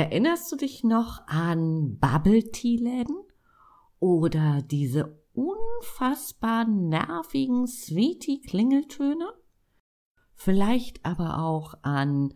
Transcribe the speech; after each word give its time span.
Erinnerst 0.00 0.50
du 0.50 0.56
dich 0.56 0.82
noch 0.82 1.26
an 1.26 1.98
Bubble 1.98 2.50
Tea 2.52 2.78
Läden 2.78 3.22
oder 3.98 4.62
diese 4.62 5.22
unfassbar 5.34 6.66
nervigen 6.66 7.66
Sweetie 7.66 8.40
Klingeltöne? 8.40 9.30
Vielleicht 10.32 11.04
aber 11.04 11.40
auch 11.40 11.74
an 11.82 12.32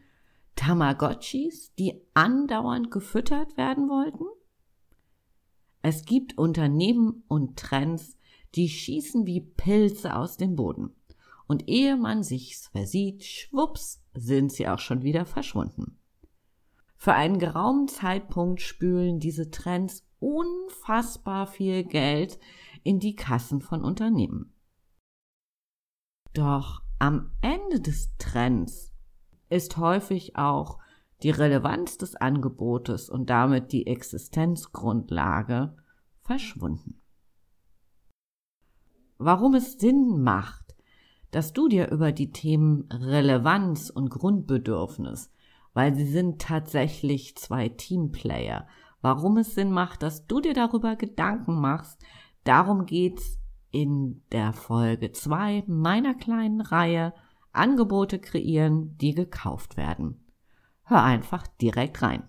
Tamagotchis, 0.56 1.72
die 1.78 2.02
andauernd 2.12 2.90
gefüttert 2.90 3.56
werden 3.56 3.88
wollten? 3.88 4.26
Es 5.80 6.04
gibt 6.04 6.36
Unternehmen 6.36 7.24
und 7.28 7.58
Trends, 7.58 8.18
die 8.56 8.68
schießen 8.68 9.24
wie 9.24 9.40
Pilze 9.40 10.16
aus 10.16 10.36
dem 10.36 10.54
Boden. 10.54 10.94
Und 11.46 11.66
ehe 11.66 11.96
man 11.96 12.24
sich's 12.24 12.66
versieht, 12.66 13.24
schwupps, 13.24 14.04
sind 14.12 14.52
sie 14.52 14.68
auch 14.68 14.80
schon 14.80 15.02
wieder 15.02 15.24
verschwunden. 15.24 15.98
Für 17.04 17.12
einen 17.12 17.38
geraumen 17.38 17.86
Zeitpunkt 17.86 18.62
spülen 18.62 19.20
diese 19.20 19.50
Trends 19.50 20.06
unfassbar 20.20 21.46
viel 21.46 21.84
Geld 21.84 22.38
in 22.82 22.98
die 22.98 23.14
Kassen 23.14 23.60
von 23.60 23.84
Unternehmen. 23.84 24.54
Doch 26.32 26.80
am 26.98 27.30
Ende 27.42 27.82
des 27.82 28.16
Trends 28.16 28.90
ist 29.50 29.76
häufig 29.76 30.36
auch 30.36 30.78
die 31.22 31.28
Relevanz 31.28 31.98
des 31.98 32.16
Angebotes 32.16 33.10
und 33.10 33.28
damit 33.28 33.72
die 33.72 33.86
Existenzgrundlage 33.86 35.76
verschwunden. 36.22 37.02
Warum 39.18 39.52
es 39.52 39.74
Sinn 39.74 40.22
macht, 40.22 40.74
dass 41.32 41.52
du 41.52 41.68
dir 41.68 41.90
über 41.90 42.12
die 42.12 42.30
Themen 42.30 42.90
Relevanz 42.90 43.90
und 43.90 44.08
Grundbedürfnis, 44.08 45.30
weil 45.74 45.94
sie 45.94 46.06
sind 46.06 46.40
tatsächlich 46.40 47.36
zwei 47.36 47.68
Teamplayer, 47.68 48.66
warum 49.02 49.36
es 49.36 49.54
Sinn 49.54 49.70
macht, 49.70 50.02
dass 50.02 50.26
du 50.26 50.40
dir 50.40 50.54
darüber 50.54 50.96
Gedanken 50.96 51.60
machst, 51.60 52.02
darum 52.44 52.86
geht's 52.86 53.38
in 53.70 54.22
der 54.32 54.52
Folge 54.52 55.12
zwei 55.12 55.64
meiner 55.66 56.14
kleinen 56.14 56.60
Reihe 56.60 57.12
Angebote 57.52 58.18
kreieren, 58.18 58.96
die 58.98 59.14
gekauft 59.14 59.76
werden. 59.76 60.24
Hör 60.84 61.02
einfach 61.02 61.46
direkt 61.46 62.02
rein. 62.02 62.28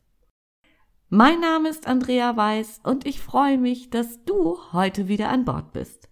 Mein 1.13 1.41
Name 1.41 1.67
ist 1.67 1.87
Andrea 1.87 2.37
Weiß 2.37 2.79
und 2.85 3.05
ich 3.05 3.19
freue 3.19 3.57
mich, 3.57 3.89
dass 3.89 4.23
du 4.23 4.57
heute 4.71 5.09
wieder 5.09 5.27
an 5.27 5.43
Bord 5.43 5.73
bist. 5.73 6.07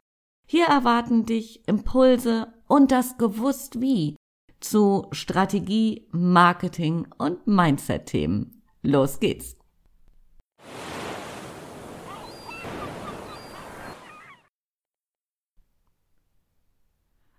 Hier 0.46 0.66
erwarten 0.66 1.26
dich 1.26 1.66
Impulse 1.70 2.54
und 2.68 2.92
das 2.92 3.18
Gewusst 3.18 3.80
wie 3.80 4.18
zu 4.60 5.08
Strategie, 5.14 6.10
Marketing 6.12 7.08
und 7.18 7.48
Mindset-Themen. 7.48 8.62
Los 8.82 9.22
geht's! 9.22 9.56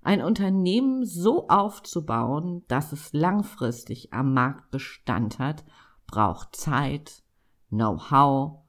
ein 0.02 0.22
Unternehmen 0.22 1.04
so 1.04 1.46
aufzubauen, 1.48 2.64
dass 2.68 2.92
es 2.92 3.12
langfristig 3.12 4.14
am 4.14 4.32
Markt 4.32 4.70
Bestand 4.70 5.38
hat, 5.38 5.62
braucht 6.06 6.56
Zeit, 6.56 7.22
Know-how 7.70 8.60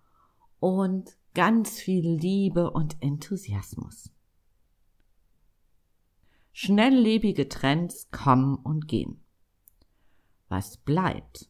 und 0.60 1.18
ganz 1.34 1.80
viel 1.80 2.10
Liebe 2.10 2.72
und 2.72 2.98
Enthusiasmus. 3.02 4.10
Schnelllebige 6.54 7.50
Trends 7.50 8.10
kommen 8.12 8.56
und 8.56 8.88
gehen. 8.88 9.24
Was 10.50 10.78
bleibt, 10.78 11.50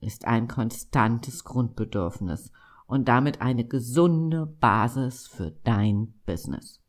ist 0.00 0.24
ein 0.24 0.48
konstantes 0.48 1.44
Grundbedürfnis 1.44 2.52
und 2.86 3.08
damit 3.08 3.40
eine 3.40 3.66
gesunde 3.66 4.46
Basis 4.46 5.28
für 5.28 5.50
dein 5.62 6.14
Business 6.26 6.80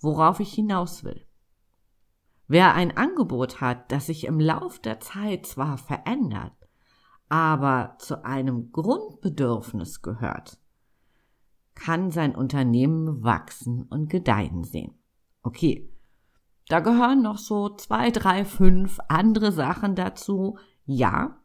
worauf 0.00 0.40
ich 0.40 0.52
hinaus 0.52 1.04
will. 1.04 1.26
Wer 2.46 2.74
ein 2.74 2.96
Angebot 2.96 3.60
hat, 3.60 3.92
das 3.92 4.06
sich 4.06 4.24
im 4.24 4.40
Lauf 4.40 4.78
der 4.78 5.00
Zeit 5.00 5.46
zwar 5.46 5.76
verändert, 5.76 6.52
aber 7.28 7.96
zu 7.98 8.24
einem 8.24 8.72
Grundbedürfnis 8.72 10.02
gehört, 10.02 10.58
kann 11.74 12.10
sein 12.10 12.34
Unternehmen 12.34 13.22
wachsen 13.22 13.82
und 13.82 14.10
gedeihen 14.10 14.64
sehen. 14.64 14.94
Okay, 15.42 15.88
da 16.68 16.80
gehören 16.80 17.22
noch 17.22 17.38
so 17.38 17.70
zwei, 17.70 18.10
drei, 18.10 18.44
fünf 18.44 18.98
andere 19.08 19.52
Sachen 19.52 19.94
dazu, 19.94 20.58
ja, 20.84 21.38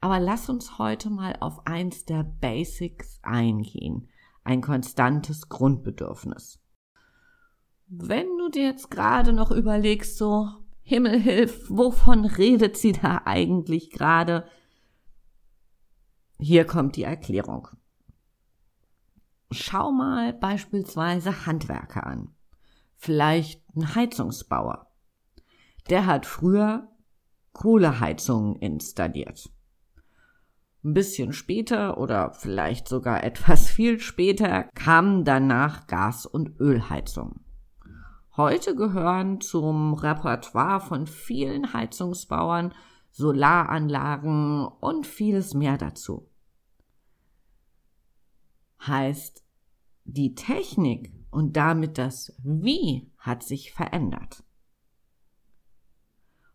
aber 0.00 0.20
lass 0.20 0.48
uns 0.48 0.78
heute 0.78 1.10
mal 1.10 1.36
auf 1.40 1.66
eins 1.66 2.04
der 2.04 2.24
Basics 2.24 3.18
eingehen, 3.22 4.08
ein 4.42 4.60
konstantes 4.60 5.48
Grundbedürfnis. 5.48 6.60
Wenn 7.86 8.26
du 8.38 8.48
dir 8.48 8.64
jetzt 8.64 8.90
gerade 8.90 9.32
noch 9.32 9.50
überlegst, 9.50 10.18
so, 10.18 10.48
Himmelhilf, 10.82 11.70
wovon 11.70 12.26
redet 12.26 12.76
sie 12.76 12.92
da 12.92 13.22
eigentlich 13.24 13.90
gerade? 13.90 14.46
Hier 16.38 16.66
kommt 16.66 16.96
die 16.96 17.04
Erklärung. 17.04 17.68
Schau 19.50 19.92
mal 19.92 20.32
beispielsweise 20.32 21.46
Handwerker 21.46 22.06
an. 22.06 22.34
Vielleicht 22.96 23.62
ein 23.76 23.94
Heizungsbauer. 23.94 24.90
Der 25.90 26.06
hat 26.06 26.26
früher 26.26 26.88
Kohleheizungen 27.52 28.56
installiert. 28.56 29.50
Ein 30.82 30.92
bisschen 30.92 31.32
später 31.32 31.98
oder 31.98 32.32
vielleicht 32.32 32.88
sogar 32.88 33.22
etwas 33.24 33.68
viel 33.70 34.00
später 34.00 34.64
kamen 34.74 35.24
danach 35.24 35.86
Gas- 35.86 36.26
und 36.26 36.60
Ölheizungen. 36.60 37.40
Heute 38.36 38.74
gehören 38.74 39.40
zum 39.40 39.94
Repertoire 39.94 40.80
von 40.80 41.06
vielen 41.06 41.72
Heizungsbauern 41.72 42.74
Solaranlagen 43.14 44.66
und 44.66 45.06
vieles 45.06 45.54
mehr 45.54 45.78
dazu. 45.78 46.28
Heißt, 48.84 49.44
die 50.02 50.34
Technik 50.34 51.12
und 51.30 51.56
damit 51.56 51.96
das 51.96 52.34
Wie 52.42 53.08
hat 53.18 53.44
sich 53.44 53.72
verändert. 53.72 54.42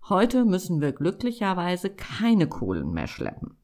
Heute 0.10 0.44
müssen 0.44 0.82
wir 0.82 0.92
glücklicherweise 0.92 1.92
keine 1.92 2.50
Kohlen 2.50 2.92
mehr 2.92 3.08
schleppen. 3.08 3.58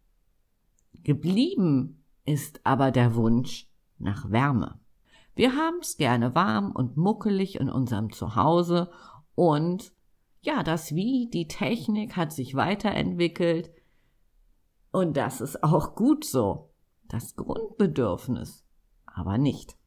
Geblieben 1.04 2.02
ist 2.24 2.62
aber 2.66 2.92
der 2.92 3.16
Wunsch 3.16 3.70
nach 3.98 4.32
Wärme. 4.32 4.80
Wir 5.36 5.54
haben's 5.54 5.98
gerne 5.98 6.34
warm 6.34 6.72
und 6.72 6.96
muckelig 6.96 7.60
in 7.60 7.70
unserem 7.70 8.14
Zuhause 8.14 8.90
und 9.36 9.92
ja, 10.46 10.64
das 10.64 10.96
Wie, 10.96 11.30
die 11.32 11.48
Technik 11.48 12.16
hat 12.16 12.32
sich 12.32 12.56
weiterentwickelt 12.56 13.72
und 14.92 15.18
das 15.18 15.42
ist 15.42 15.64
auch 15.64 15.96
gut 15.96 16.24
so. 16.24 16.70
Das 17.08 17.36
Grundbedürfnis 17.36 18.66
aber 19.16 19.38
nicht. 19.38 19.78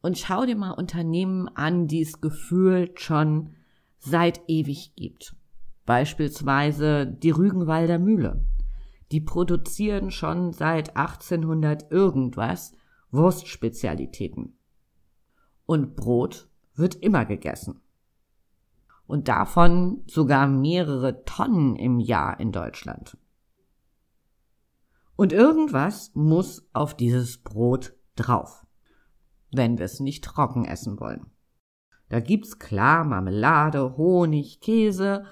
Und 0.00 0.18
schau 0.18 0.46
dir 0.46 0.56
mal 0.56 0.72
Unternehmen 0.72 1.48
an, 1.48 1.86
die 1.86 2.00
es 2.00 2.20
gefühlt 2.20 3.00
schon 3.00 3.54
seit 3.98 4.40
ewig 4.48 4.94
gibt. 4.96 5.36
Beispielsweise 5.84 7.06
die 7.06 7.30
Rügenwalder 7.30 7.98
Mühle. 7.98 8.44
Die 9.12 9.20
produzieren 9.20 10.10
schon 10.10 10.52
seit 10.52 10.96
1800 10.96 11.92
irgendwas 11.92 12.72
Wurstspezialitäten. 13.10 14.56
Und 15.66 15.94
Brot 15.94 16.48
wird 16.74 16.94
immer 16.96 17.26
gegessen. 17.26 17.81
Und 19.12 19.28
davon 19.28 20.04
sogar 20.06 20.46
mehrere 20.46 21.22
Tonnen 21.26 21.76
im 21.76 22.00
Jahr 22.00 22.40
in 22.40 22.50
Deutschland. 22.50 23.18
Und 25.16 25.34
irgendwas 25.34 26.12
muss 26.14 26.66
auf 26.72 26.96
dieses 26.96 27.36
Brot 27.36 27.92
drauf, 28.16 28.66
wenn 29.50 29.76
wir 29.76 29.84
es 29.84 30.00
nicht 30.00 30.24
trocken 30.24 30.64
essen 30.64 30.98
wollen. 30.98 31.26
Da 32.08 32.20
gibt's 32.20 32.58
klar 32.58 33.04
Marmelade, 33.04 33.98
Honig, 33.98 34.62
Käse, 34.62 35.26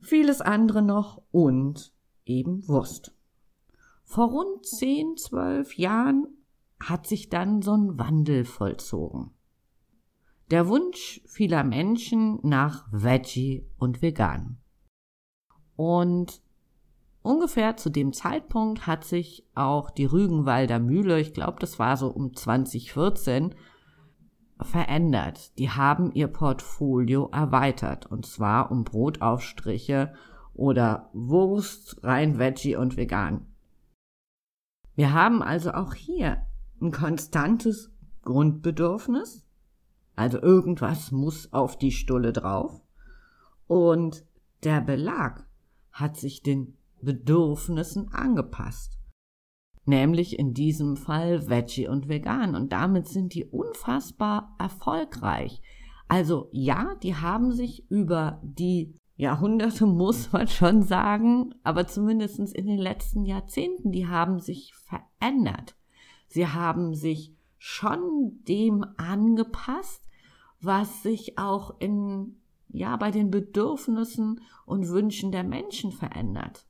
vieles 0.00 0.40
andere 0.40 0.82
noch 0.82 1.22
und 1.30 1.94
eben 2.24 2.66
Wurst. 2.66 3.14
Vor 4.02 4.30
rund 4.30 4.66
zehn, 4.66 5.16
zwölf 5.16 5.78
Jahren 5.78 6.26
hat 6.80 7.06
sich 7.06 7.28
dann 7.28 7.62
so 7.62 7.76
ein 7.76 8.00
Wandel 8.00 8.44
vollzogen. 8.44 9.30
Der 10.52 10.68
Wunsch 10.68 11.22
vieler 11.24 11.64
Menschen 11.64 12.38
nach 12.42 12.86
Veggie 12.92 13.66
und 13.78 14.02
Vegan. 14.02 14.58
Und 15.76 16.42
ungefähr 17.22 17.78
zu 17.78 17.88
dem 17.88 18.12
Zeitpunkt 18.12 18.86
hat 18.86 19.04
sich 19.04 19.48
auch 19.54 19.88
die 19.88 20.04
Rügenwalder 20.04 20.78
Mühle, 20.78 21.18
ich 21.18 21.32
glaube, 21.32 21.56
das 21.58 21.78
war 21.78 21.96
so 21.96 22.08
um 22.08 22.36
2014, 22.36 23.54
verändert. 24.60 25.58
Die 25.58 25.70
haben 25.70 26.12
ihr 26.12 26.28
Portfolio 26.28 27.30
erweitert 27.32 28.04
und 28.04 28.26
zwar 28.26 28.70
um 28.70 28.84
Brotaufstriche 28.84 30.12
oder 30.52 31.08
Wurst, 31.14 32.04
rein 32.04 32.38
Veggie 32.38 32.76
und 32.76 32.98
vegan. 32.98 33.46
Wir 34.96 35.14
haben 35.14 35.42
also 35.42 35.72
auch 35.72 35.94
hier 35.94 36.44
ein 36.78 36.92
konstantes 36.92 37.90
Grundbedürfnis, 38.20 39.46
also 40.14 40.40
irgendwas 40.40 41.10
muss 41.10 41.52
auf 41.52 41.78
die 41.78 41.92
Stulle 41.92 42.32
drauf 42.32 42.82
und 43.66 44.24
der 44.64 44.80
Belag 44.80 45.46
hat 45.92 46.16
sich 46.16 46.42
den 46.42 46.76
Bedürfnissen 47.00 48.12
angepasst. 48.12 48.98
Nämlich 49.84 50.38
in 50.38 50.54
diesem 50.54 50.96
Fall 50.96 51.48
Veggie 51.48 51.88
und 51.88 52.08
Vegan. 52.08 52.54
Und 52.54 52.72
damit 52.72 53.08
sind 53.08 53.34
die 53.34 53.44
unfassbar 53.44 54.54
erfolgreich. 54.58 55.60
Also 56.06 56.48
ja, 56.52 56.94
die 57.02 57.16
haben 57.16 57.52
sich 57.52 57.90
über 57.90 58.40
die 58.44 58.94
Jahrhunderte, 59.16 59.86
muss 59.86 60.32
man 60.32 60.46
schon 60.46 60.82
sagen, 60.82 61.54
aber 61.64 61.86
zumindest 61.86 62.38
in 62.38 62.66
den 62.66 62.78
letzten 62.78 63.24
Jahrzehnten, 63.24 63.90
die 63.90 64.06
haben 64.06 64.38
sich 64.38 64.72
verändert. 64.74 65.74
Sie 66.28 66.46
haben 66.46 66.94
sich 66.94 67.34
schon 67.64 68.42
dem 68.48 68.84
angepasst, 68.96 70.02
was 70.60 71.04
sich 71.04 71.38
auch 71.38 71.78
in, 71.78 72.40
ja, 72.66 72.96
bei 72.96 73.12
den 73.12 73.30
Bedürfnissen 73.30 74.40
und 74.66 74.88
Wünschen 74.88 75.30
der 75.30 75.44
Menschen 75.44 75.92
verändert. 75.92 76.66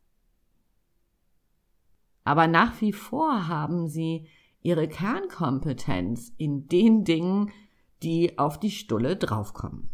Aber 2.24 2.46
nach 2.46 2.78
wie 2.82 2.92
vor 2.92 3.48
haben 3.48 3.88
sie 3.88 4.28
ihre 4.60 4.86
Kernkompetenz 4.86 6.30
in 6.36 6.68
den 6.68 7.04
Dingen, 7.04 7.50
die 8.02 8.38
auf 8.38 8.60
die 8.60 8.70
Stulle 8.70 9.16
draufkommen. 9.16 9.88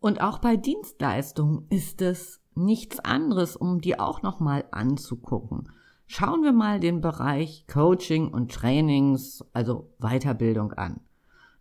Und 0.00 0.20
auch 0.20 0.40
bei 0.40 0.56
Dienstleistungen 0.56 1.68
ist 1.70 2.02
es 2.02 2.42
nichts 2.56 2.98
anderes, 2.98 3.54
um 3.54 3.80
die 3.80 4.00
auch 4.00 4.22
nochmal 4.22 4.64
anzugucken. 4.72 5.70
Schauen 6.12 6.42
wir 6.42 6.50
mal 6.50 6.80
den 6.80 7.00
Bereich 7.00 7.68
Coaching 7.68 8.34
und 8.34 8.50
Trainings, 8.50 9.44
also 9.52 9.92
Weiterbildung 10.00 10.72
an. 10.72 10.98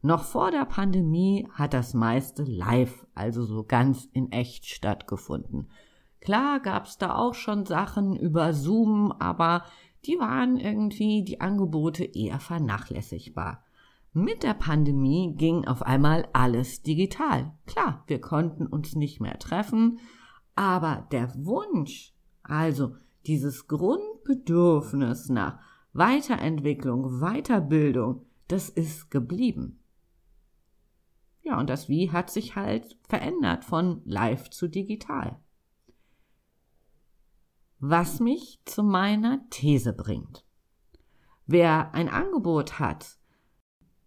Noch 0.02 0.24
vor 0.24 0.50
der 0.50 0.66
Pandemie 0.66 1.48
hat 1.52 1.76
das 1.76 1.94
meiste 1.94 2.46
live, 2.46 3.06
also 3.14 3.44
so 3.44 3.64
ganz 3.64 4.10
in 4.12 4.32
echt 4.32 4.66
stattgefunden. 4.66 5.70
Klar 6.20 6.62
gab's 6.62 6.98
da 6.98 7.14
auch 7.14 7.36
schon 7.36 7.68
Sachen 7.68 8.16
über 8.16 8.54
Zoom, 8.54 9.12
aber 9.12 9.66
die 10.06 10.18
waren 10.18 10.58
irgendwie 10.58 11.24
die 11.24 11.42
Angebote 11.42 12.04
eher 12.04 12.40
vernachlässigbar. 12.40 13.64
Mit 14.14 14.42
der 14.42 14.56
Pandemie 14.56 15.36
ging 15.38 15.68
auf 15.68 15.84
einmal 15.84 16.28
alles 16.34 16.82
digital. 16.82 17.54
Klar, 17.68 18.04
wir 18.08 18.20
konnten 18.20 18.66
uns 18.66 18.96
nicht 18.96 19.22
mehr 19.22 19.38
treffen, 19.38 20.00
aber 20.56 21.08
der 21.12 21.36
Wunsch, 21.46 22.16
also 22.42 22.96
dieses 23.28 23.68
Grundbedürfnis 24.30 25.30
nach 25.30 25.60
Weiterentwicklung, 25.94 27.20
Weiterbildung, 27.20 28.26
das 28.48 28.70
ist 28.70 29.10
geblieben. 29.10 29.80
Ja, 31.42 31.60
und 31.60 31.70
das 31.70 31.90
Wie 31.90 32.12
hat 32.12 32.30
sich 32.30 32.56
halt 32.56 32.98
verändert 33.08 33.66
von 33.66 34.02
live 34.06 34.50
zu 34.50 34.68
digital 34.68 35.40
was 37.82 38.20
mich 38.20 38.60
zu 38.66 38.84
meiner 38.84 39.40
These 39.50 39.94
bringt. 39.94 40.46
Wer 41.46 41.94
ein 41.94 42.10
Angebot 42.10 42.80
hat, 42.80 43.18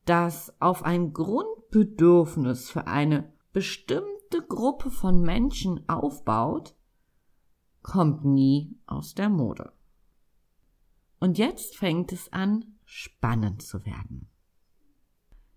das 0.04 0.54
auf 0.60 0.84
ein 0.84 1.14
Grundbedürfnis 1.14 2.68
für 2.68 2.86
eine 2.86 3.32
bestimmte 3.52 4.42
Gruppe 4.46 4.90
von 4.90 5.22
Menschen 5.22 5.88
aufbaut, 5.88 6.74
kommt 7.82 8.24
nie 8.24 8.78
aus 8.86 9.14
der 9.14 9.30
Mode. 9.30 9.72
Und 11.22 11.38
jetzt 11.38 11.76
fängt 11.76 12.10
es 12.10 12.32
an, 12.32 12.64
spannend 12.84 13.62
zu 13.62 13.86
werden. 13.86 14.28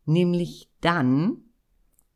Nämlich 0.06 0.71
dann, 0.79 1.38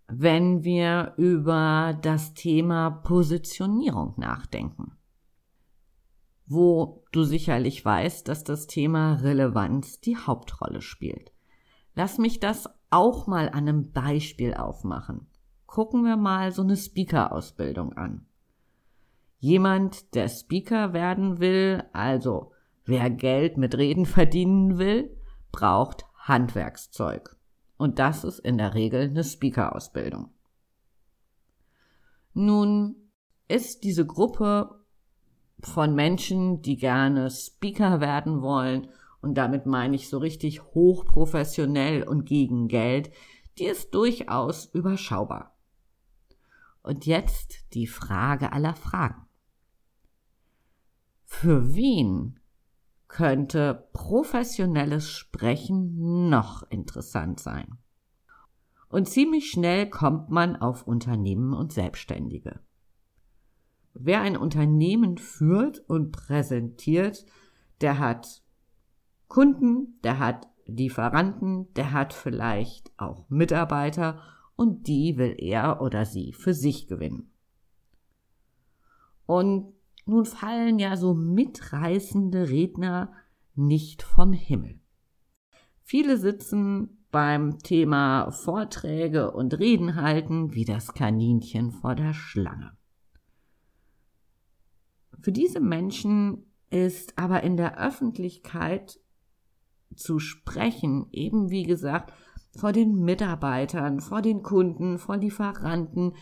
wenn 0.07 0.63
wir 0.63 1.15
über 1.17 1.97
das 1.99 2.35
Thema 2.35 2.91
Positionierung 2.91 4.13
nachdenken 4.17 4.99
wo 6.49 7.05
du 7.11 7.23
sicherlich 7.23 7.85
weißt, 7.85 8.27
dass 8.27 8.43
das 8.43 8.65
Thema 8.65 9.13
Relevanz 9.21 10.01
die 10.01 10.17
Hauptrolle 10.17 10.81
spielt. 10.81 11.31
Lass 11.93 12.17
mich 12.17 12.39
das 12.39 12.67
auch 12.89 13.27
mal 13.27 13.49
an 13.49 13.67
einem 13.67 13.91
Beispiel 13.91 14.55
aufmachen. 14.55 15.27
Gucken 15.67 16.03
wir 16.03 16.17
mal 16.17 16.51
so 16.51 16.63
eine 16.63 16.75
Speaker-Ausbildung 16.75 17.93
an. 17.93 18.25
Jemand, 19.37 20.15
der 20.15 20.27
Speaker 20.27 20.91
werden 20.91 21.39
will, 21.39 21.83
also 21.93 22.51
wer 22.89 23.09
Geld 23.09 23.57
mit 23.57 23.77
Reden 23.77 24.05
verdienen 24.05 24.77
will, 24.77 25.15
braucht 25.51 26.05
Handwerkszeug. 26.15 27.37
Und 27.77 27.99
das 27.99 28.23
ist 28.23 28.39
in 28.39 28.57
der 28.57 28.73
Regel 28.73 29.09
eine 29.09 29.23
Speaker-Ausbildung. 29.23 30.31
Nun 32.33 32.95
ist 33.47 33.83
diese 33.83 34.05
Gruppe 34.05 34.83
von 35.61 35.95
Menschen, 35.95 36.61
die 36.61 36.77
gerne 36.77 37.29
Speaker 37.29 38.01
werden 38.01 38.41
wollen. 38.41 38.89
Und 39.21 39.35
damit 39.35 39.65
meine 39.65 39.95
ich 39.95 40.09
so 40.09 40.17
richtig 40.17 40.63
hochprofessionell 40.73 42.03
und 42.03 42.25
gegen 42.25 42.67
Geld. 42.67 43.11
Die 43.57 43.65
ist 43.65 43.93
durchaus 43.93 44.65
überschaubar. 44.65 45.57
Und 46.81 47.05
jetzt 47.05 47.73
die 47.73 47.87
Frage 47.87 48.53
aller 48.53 48.75
Fragen. 48.75 49.25
Für 51.25 51.75
wen 51.75 52.38
könnte 53.09 53.89
professionelles 53.91 55.09
Sprechen 55.09 56.29
noch 56.29 56.63
interessant 56.69 57.41
sein? 57.41 57.77
Und 58.87 59.09
ziemlich 59.09 59.51
schnell 59.51 59.89
kommt 59.89 60.29
man 60.29 60.55
auf 60.55 60.87
Unternehmen 60.87 61.53
und 61.53 61.73
Selbstständige. 61.73 62.61
Wer 63.93 64.21
ein 64.21 64.37
Unternehmen 64.37 65.17
führt 65.17 65.79
und 65.89 66.11
präsentiert, 66.11 67.25
der 67.81 67.99
hat 67.99 68.41
Kunden, 69.27 69.99
der 70.03 70.19
hat 70.19 70.47
Lieferanten, 70.65 71.73
der 71.73 71.91
hat 71.91 72.13
vielleicht 72.13 72.91
auch 72.97 73.29
Mitarbeiter 73.29 74.21
und 74.55 74.87
die 74.87 75.17
will 75.17 75.35
er 75.37 75.81
oder 75.81 76.05
sie 76.05 76.33
für 76.33 76.53
sich 76.53 76.87
gewinnen. 76.87 77.31
Und 79.25 79.73
nun 80.09 80.25
fallen 80.25 80.79
ja 80.79 80.97
so 80.97 81.13
mitreißende 81.13 82.49
Redner 82.49 83.13
nicht 83.55 84.01
vom 84.03 84.33
Himmel. 84.33 84.79
Viele 85.83 86.17
sitzen 86.17 87.05
beim 87.11 87.59
Thema 87.59 88.31
Vorträge 88.31 89.31
und 89.31 89.57
Reden 89.57 89.95
halten 89.95 90.53
wie 90.53 90.65
das 90.65 90.93
Kaninchen 90.93 91.71
vor 91.71 91.95
der 91.95 92.13
Schlange. 92.13 92.77
Für 95.21 95.31
diese 95.31 95.59
Menschen 95.59 96.45
ist 96.69 97.17
aber 97.17 97.43
in 97.43 97.57
der 97.57 97.79
Öffentlichkeit 97.79 98.99
zu 99.95 100.19
sprechen, 100.19 101.07
eben 101.11 101.49
wie 101.49 101.63
gesagt, 101.63 102.13
vor 102.55 102.71
den 102.71 102.95
Mitarbeitern, 103.03 103.99
vor 103.99 104.21
den 104.21 104.43
Kunden, 104.43 104.97
vor 104.97 105.17
Lieferanten, 105.17 106.13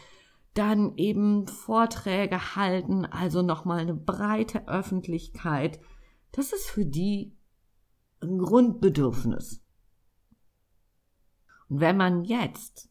dann 0.58 0.96
eben 0.98 1.48
Vorträge 1.48 2.56
halten, 2.56 3.06
also 3.06 3.42
nochmal 3.42 3.80
eine 3.80 3.94
breite 3.94 4.68
Öffentlichkeit. 4.68 5.80
Das 6.32 6.54
ist 6.54 6.70
für 6.70 6.86
die 6.86 7.38
ein 8.22 8.40
Grundbedürfnis. 8.40 9.64
Und 11.70 11.80
wenn 11.82 11.98
man 11.98 12.24
jetzt 12.24 12.90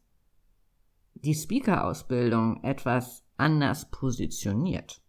die 1.15 1.33
Speaker-Ausbildung 1.33 2.63
etwas 2.63 3.25
anders 3.37 3.89
positioniert, 3.89 5.01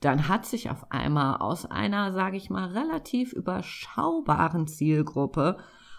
dann 0.00 0.28
hat 0.28 0.46
sich 0.46 0.70
auf 0.70 0.90
einmal 0.90 1.38
aus 1.38 1.66
einer, 1.66 2.12
sage 2.12 2.36
ich 2.36 2.50
mal, 2.50 2.68
relativ 2.68 3.32
überschaubaren 3.32 4.66
Zielgruppe 4.68 5.58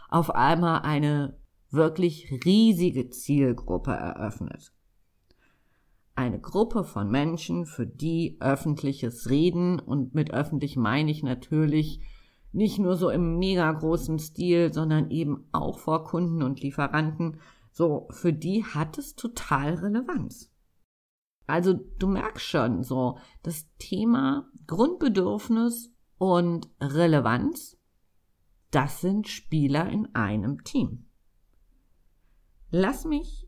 auf 0.09 0.33
einmal 0.33 0.81
eine 0.81 1.39
wirklich 1.69 2.31
riesige 2.45 3.09
Zielgruppe 3.09 3.91
eröffnet. 3.91 4.71
Eine 6.17 6.39
Gruppe 6.39 6.83
von 6.83 7.11
Menschen, 7.11 7.67
für 7.67 7.85
die 7.85 8.37
öffentliches 8.39 9.29
Reden 9.29 9.79
und 9.79 10.15
mit 10.15 10.33
öffentlich 10.33 10.75
meine 10.75 11.11
ich 11.11 11.21
natürlich 11.21 12.01
nicht 12.51 12.79
nur 12.79 12.95
so 12.95 13.11
im 13.11 13.37
mega 13.37 13.71
großen 13.71 14.17
Stil, 14.17 14.73
sondern 14.73 15.11
eben 15.11 15.47
auch 15.51 15.77
vor 15.77 16.05
Kunden 16.05 16.41
und 16.41 16.59
Lieferanten, 16.59 17.39
so 17.71 18.07
für 18.09 18.33
die 18.33 18.65
hat 18.65 18.97
es 18.97 19.13
total 19.15 19.75
Relevanz. 19.75 20.51
Also 21.45 21.73
du 21.73 22.07
merkst 22.07 22.47
schon 22.47 22.81
so, 22.81 23.19
das 23.43 23.67
Thema 23.77 24.49
Grundbedürfnis 24.65 25.93
und 26.17 26.67
Relevanz, 26.81 27.77
das 28.71 29.01
sind 29.01 29.27
Spieler 29.27 29.87
in 29.87 30.15
einem 30.15 30.63
Team. 30.63 31.05
Lass 32.71 33.05
mich 33.05 33.46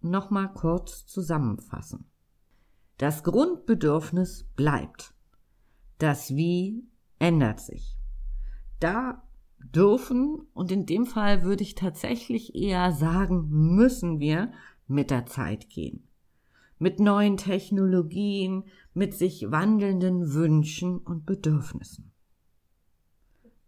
noch 0.00 0.30
mal 0.30 0.48
kurz 0.48 1.06
zusammenfassen. 1.06 2.06
Das 2.98 3.22
Grundbedürfnis 3.22 4.44
bleibt. 4.56 5.14
Das 5.98 6.34
Wie 6.34 6.88
ändert 7.18 7.60
sich. 7.60 7.96
Da 8.80 9.22
dürfen 9.58 10.46
und 10.54 10.70
in 10.70 10.86
dem 10.86 11.06
Fall 11.06 11.42
würde 11.42 11.62
ich 11.62 11.74
tatsächlich 11.74 12.54
eher 12.54 12.92
sagen, 12.92 13.48
müssen 13.48 14.20
wir 14.20 14.52
mit 14.86 15.10
der 15.10 15.26
Zeit 15.26 15.68
gehen 15.68 16.08
mit 16.78 17.00
neuen 17.00 17.36
Technologien, 17.36 18.64
mit 18.94 19.14
sich 19.14 19.50
wandelnden 19.50 20.32
Wünschen 20.32 20.98
und 20.98 21.26
Bedürfnissen. 21.26 22.12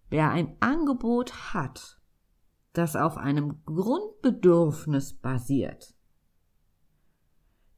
Wer 0.09 0.31
ein 0.31 0.57
Angebot 0.61 1.55
hat, 1.55 2.01
das 2.73 2.97
auf 2.97 3.17
einem 3.17 3.63
Grundbedürfnis 3.65 5.15
basiert, 5.15 5.95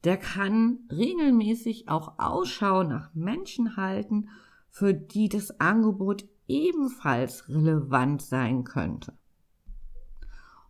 der 0.03 0.17
kann 0.17 0.79
regelmäßig 0.91 1.87
auch 1.87 2.19
Ausschau 2.19 2.83
nach 2.83 3.13
Menschen 3.13 3.77
halten, 3.77 4.29
für 4.69 4.93
die 4.93 5.29
das 5.29 5.59
Angebot 5.59 6.25
ebenfalls 6.47 7.47
relevant 7.47 8.21
sein 8.21 8.63
könnte. 8.63 9.13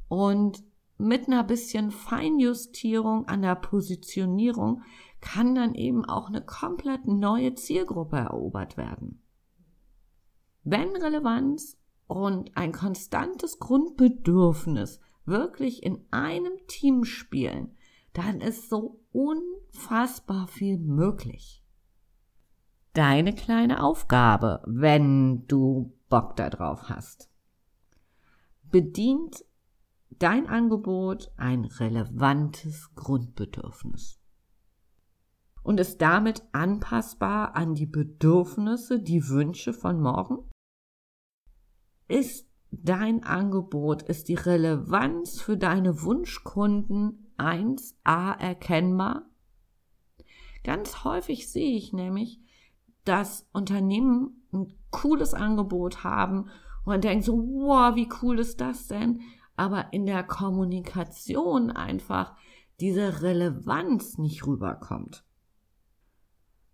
Und 0.07 0.63
mit 0.97 1.27
einer 1.27 1.43
bisschen 1.43 1.89
Feinjustierung 1.89 3.27
an 3.27 3.41
der 3.41 3.55
Positionierung 3.55 4.83
kann 5.21 5.55
dann 5.55 5.73
eben 5.73 6.05
auch 6.05 6.27
eine 6.27 6.41
komplett 6.41 7.07
neue 7.07 7.55
Zielgruppe 7.55 8.17
erobert 8.17 8.77
werden. 8.77 9.21
Wenn 10.63 10.95
Relevanz 10.95 11.77
und 12.07 12.55
ein 12.55 12.71
konstantes 12.71 13.59
Grundbedürfnis 13.59 14.99
wirklich 15.25 15.81
in 15.83 16.05
einem 16.11 16.53
Team 16.67 17.05
spielen, 17.05 17.75
dann 18.13 18.41
ist 18.41 18.69
so 18.69 19.01
unfassbar 19.11 20.47
viel 20.47 20.77
möglich. 20.77 21.63
Deine 22.93 23.33
kleine 23.33 23.83
Aufgabe, 23.83 24.61
wenn 24.67 25.47
du 25.47 25.97
Bock 26.09 26.35
darauf 26.35 26.89
hast. 26.89 27.29
Bedient 28.63 29.43
dein 30.19 30.47
Angebot 30.47 31.31
ein 31.37 31.65
relevantes 31.65 32.93
Grundbedürfnis 32.95 34.19
und 35.63 35.79
ist 35.79 36.01
damit 36.01 36.43
anpassbar 36.51 37.55
an 37.55 37.73
die 37.73 37.87
Bedürfnisse, 37.87 38.99
die 38.99 39.27
Wünsche 39.27 39.73
von 39.73 39.99
morgen? 39.99 40.49
Ist 42.07 42.47
dein 42.69 43.23
Angebot, 43.23 44.03
ist 44.03 44.27
die 44.27 44.35
Relevanz 44.35 45.41
für 45.41 45.57
deine 45.57 46.03
Wunschkunden 46.03 47.22
1a 47.37 48.39
erkennbar? 48.39 49.23
Ganz 50.63 51.03
häufig 51.03 51.49
sehe 51.49 51.75
ich 51.77 51.93
nämlich, 51.93 52.39
dass 53.05 53.49
Unternehmen 53.51 54.45
ein 54.53 54.73
cooles 54.91 55.33
Angebot 55.33 56.03
haben 56.03 56.43
und 56.43 56.87
man 56.87 57.01
denkt 57.01 57.25
so, 57.25 57.37
wow, 57.37 57.95
wie 57.95 58.09
cool 58.21 58.39
ist 58.39 58.61
das 58.61 58.87
denn? 58.87 59.21
aber 59.55 59.93
in 59.93 60.05
der 60.05 60.23
Kommunikation 60.23 61.71
einfach 61.71 62.35
diese 62.79 63.21
Relevanz 63.21 64.17
nicht 64.17 64.45
rüberkommt. 64.45 65.23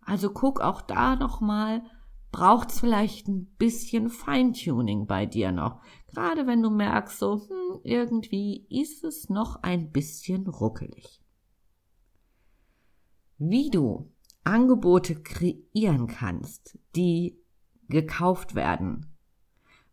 Also 0.01 0.31
guck 0.31 0.61
auch 0.61 0.81
da 0.81 1.15
nochmal, 1.15 1.83
braucht 2.31 2.71
es 2.71 2.79
vielleicht 2.79 3.27
ein 3.27 3.45
bisschen 3.57 4.09
Feintuning 4.09 5.07
bei 5.07 5.25
dir 5.25 5.51
noch. 5.51 5.81
Gerade 6.07 6.47
wenn 6.47 6.61
du 6.61 6.69
merkst, 6.69 7.19
so, 7.19 7.41
hm, 7.47 7.79
irgendwie 7.83 8.67
ist 8.69 9.03
es 9.03 9.29
noch 9.29 9.63
ein 9.63 9.91
bisschen 9.91 10.47
ruckelig. 10.47 11.21
Wie 13.37 13.69
du 13.69 14.11
Angebote 14.43 15.21
kreieren 15.21 16.07
kannst, 16.07 16.77
die 16.95 17.39
gekauft 17.87 18.55
werden, 18.55 19.17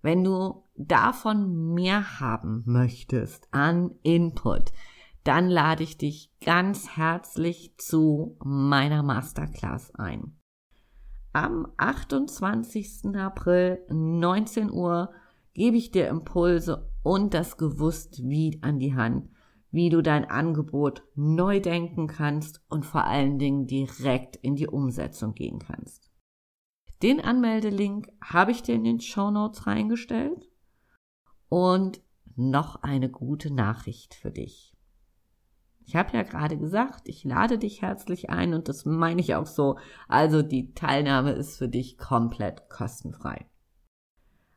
wenn 0.02 0.22
du 0.22 0.64
davon 0.76 1.74
mehr 1.74 2.20
haben 2.20 2.62
möchtest 2.66 3.48
an 3.52 3.92
Input, 4.02 4.72
dann 5.24 5.48
lade 5.48 5.82
ich 5.82 5.98
dich 5.98 6.30
ganz 6.44 6.96
herzlich 6.96 7.74
zu 7.78 8.36
meiner 8.44 9.02
Masterclass 9.02 9.92
ein. 9.96 10.38
Am 11.36 11.70
28. 11.76 13.14
April 13.14 13.84
19 13.90 14.70
Uhr 14.70 15.12
gebe 15.52 15.76
ich 15.76 15.90
dir 15.90 16.08
Impulse 16.08 16.90
und 17.02 17.34
das 17.34 17.58
Gewusst 17.58 18.22
wie 18.24 18.58
an 18.62 18.78
die 18.78 18.94
Hand, 18.94 19.28
wie 19.70 19.90
du 19.90 20.00
dein 20.00 20.24
Angebot 20.24 21.02
neu 21.14 21.60
denken 21.60 22.06
kannst 22.06 22.62
und 22.70 22.86
vor 22.86 23.04
allen 23.04 23.38
Dingen 23.38 23.66
direkt 23.66 24.36
in 24.36 24.56
die 24.56 24.66
Umsetzung 24.66 25.34
gehen 25.34 25.58
kannst. 25.58 26.10
Den 27.02 27.20
Anmeldelink 27.20 28.08
habe 28.24 28.52
ich 28.52 28.62
dir 28.62 28.74
in 28.74 28.84
den 28.84 29.00
Show 29.00 29.30
Notes 29.30 29.66
reingestellt. 29.66 30.48
Und 31.50 32.00
noch 32.34 32.76
eine 32.76 33.10
gute 33.10 33.52
Nachricht 33.52 34.14
für 34.14 34.30
dich. 34.30 34.74
Ich 35.86 35.94
habe 35.94 36.16
ja 36.16 36.24
gerade 36.24 36.58
gesagt, 36.58 37.08
ich 37.08 37.22
lade 37.22 37.58
dich 37.58 37.80
herzlich 37.80 38.28
ein 38.28 38.54
und 38.54 38.68
das 38.68 38.84
meine 38.84 39.20
ich 39.20 39.36
auch 39.36 39.46
so. 39.46 39.78
Also 40.08 40.42
die 40.42 40.74
Teilnahme 40.74 41.30
ist 41.30 41.58
für 41.58 41.68
dich 41.68 41.96
komplett 41.96 42.68
kostenfrei. 42.68 43.46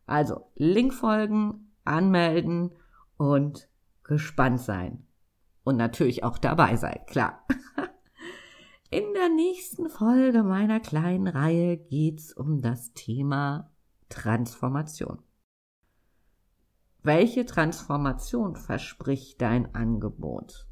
Also 0.08 0.50
Link 0.56 0.92
folgen, 0.92 1.72
anmelden 1.86 2.72
und 3.18 3.70
gespannt 4.04 4.60
sein. 4.60 5.06
Und 5.64 5.78
natürlich 5.78 6.24
auch 6.24 6.40
dabei 6.40 6.78
sein, 6.78 7.00
klar. 7.06 7.46
In 8.90 9.14
der 9.14 9.30
nächsten 9.30 9.88
Folge 9.88 10.42
meiner 10.42 10.80
kleinen 10.80 11.28
Reihe 11.28 11.78
geht's 11.78 12.34
um 12.34 12.60
das 12.60 12.92
Thema 12.94 13.70
Transformation. 14.10 15.22
Welche 17.04 17.46
Transformation 17.46 18.56
verspricht 18.56 19.40
dein 19.44 19.76
Angebot? 19.76 20.69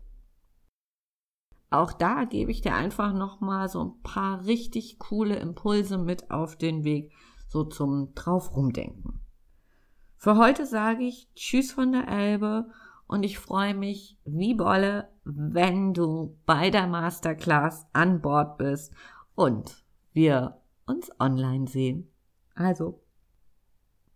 Auch 1.69 1.91
da 1.91 2.23
gebe 2.23 2.51
ich 2.51 2.61
dir 2.61 2.73
einfach 2.73 3.13
nochmal 3.13 3.67
so 3.67 3.83
ein 3.83 4.01
paar 4.01 4.45
richtig 4.45 4.99
coole 4.99 5.35
Impulse 5.35 5.97
mit 5.97 6.31
auf 6.31 6.55
den 6.55 6.83
Weg, 6.83 7.11
so 7.47 7.63
zum 7.63 8.13
drauf 8.15 8.55
rumdenken. 8.55 9.21
Für 10.15 10.37
heute 10.37 10.65
sage 10.65 11.03
ich 11.03 11.27
Tschüss 11.35 11.71
von 11.71 11.91
der 11.91 12.07
Elbe 12.07 12.69
und 13.05 13.23
ich 13.23 13.37
freue 13.37 13.73
mich 13.73 14.17
wie 14.25 14.53
Bolle, 14.53 15.09
wenn 15.23 15.93
du 15.93 16.37
bei 16.45 16.69
der 16.69 16.87
Masterclass 16.87 17.85
an 17.93 18.21
Bord 18.21 18.57
bist 18.57 18.93
und 19.35 19.83
wir 20.13 20.61
uns 20.85 21.11
online 21.19 21.67
sehen. 21.67 22.11
Also, 22.55 23.03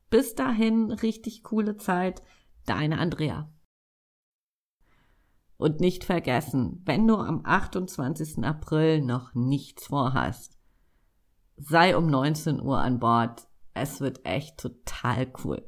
bis 0.10 0.36
dahin 0.36 0.92
richtig 0.92 1.44
coole 1.44 1.78
Zeit, 1.78 2.22
deine 2.66 2.98
Andrea. 2.98 3.50
Und 5.62 5.80
nicht 5.80 6.06
vergessen, 6.06 6.82
wenn 6.86 7.08
du 7.08 7.18
am 7.18 7.42
28. 7.44 8.44
April 8.44 9.04
noch 9.04 9.36
nichts 9.36 9.86
vorhast, 9.86 10.58
sei 11.56 11.96
um 11.96 12.08
19 12.08 12.60
Uhr 12.60 12.80
an 12.80 12.98
Bord. 12.98 13.48
Es 13.76 14.02
wird 14.02 14.26
echt 14.26 14.58
total 14.58 15.32
cool. 15.44 15.64